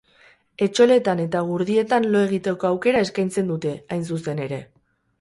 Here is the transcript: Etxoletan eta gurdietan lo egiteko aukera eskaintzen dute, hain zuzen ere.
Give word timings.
Etxoletan 0.65 1.21
eta 1.25 1.43
gurdietan 1.51 2.09
lo 2.15 2.23
egiteko 2.31 2.71
aukera 2.73 3.07
eskaintzen 3.09 3.55
dute, 3.55 3.79
hain 3.93 4.07
zuzen 4.13 4.47
ere. 4.51 4.65